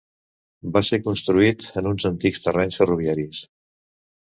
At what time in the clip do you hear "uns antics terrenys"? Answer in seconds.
1.91-2.81